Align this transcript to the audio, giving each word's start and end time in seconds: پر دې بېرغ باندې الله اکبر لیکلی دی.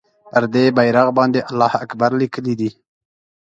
پر 0.31 0.43
دې 0.53 0.65
بېرغ 0.77 1.07
باندې 1.17 1.39
الله 1.49 1.73
اکبر 1.83 2.11
لیکلی 2.21 2.53
دی. 2.59 2.69